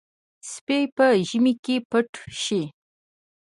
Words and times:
سپي 0.51 0.81
په 0.95 1.05
ژمي 1.27 1.53
کې 1.63 1.75
پټ 1.89 2.09
شي. 2.41 2.61